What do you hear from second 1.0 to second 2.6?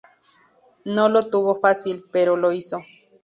lo tuvo fácil, pero lo